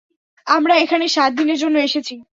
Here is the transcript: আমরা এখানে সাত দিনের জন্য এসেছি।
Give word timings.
আমরা 0.47 0.73
এখানে 0.75 1.05
সাত 1.07 1.31
দিনের 1.33 1.57
জন্য 1.57 1.77
এসেছি। 1.79 2.15